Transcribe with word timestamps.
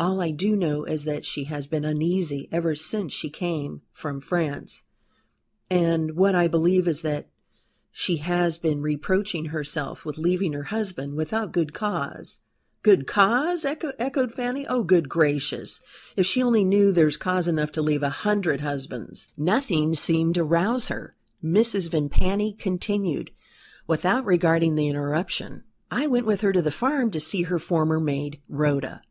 All 0.00 0.22
I 0.22 0.30
do 0.30 0.56
know 0.56 0.84
is 0.84 1.04
that 1.04 1.26
she 1.26 1.44
has 1.44 1.66
been 1.66 1.84
uneasy 1.84 2.48
ever 2.50 2.74
since 2.74 3.12
she 3.12 3.28
came 3.28 3.82
from 3.92 4.18
France, 4.18 4.84
and 5.68 6.16
what 6.16 6.34
I 6.34 6.48
believe 6.48 6.88
is 6.88 7.02
that 7.02 7.28
she 7.92 8.16
has 8.16 8.56
been 8.56 8.80
reproaching 8.80 9.50
herself 9.52 10.06
with 10.06 10.16
leaving 10.16 10.54
her 10.54 10.62
husband 10.72 11.16
without 11.16 11.52
good 11.52 11.74
cause." 11.74 12.38
"Good 12.82 13.06
cause!" 13.06 13.66
echoed 13.66 14.32
Fanny. 14.32 14.66
"Oh! 14.66 14.82
good 14.82 15.06
gracious! 15.06 15.82
If 16.16 16.24
she 16.24 16.42
only 16.42 16.64
knew, 16.64 16.90
there's 16.90 17.18
cause 17.18 17.46
enough 17.46 17.70
to 17.72 17.82
leave 17.82 18.02
a 18.02 18.08
hundred 18.08 18.62
husbands." 18.62 19.28
"Nothing 19.36 19.94
seemed 19.94 20.36
to 20.36 20.44
rouse 20.44 20.88
her," 20.88 21.14
Mrs. 21.44 21.90
Vimpany 21.90 22.54
continued, 22.54 23.32
without 23.86 24.24
regarding 24.24 24.76
the 24.76 24.88
interruption. 24.88 25.64
"I 25.90 26.06
went 26.06 26.24
with 26.24 26.40
her 26.40 26.54
to 26.54 26.62
the 26.62 26.70
farm 26.72 27.10
to 27.10 27.20
see 27.20 27.42
her 27.42 27.58
former 27.58 28.00
maid, 28.00 28.40
Rhoda. 28.48 29.02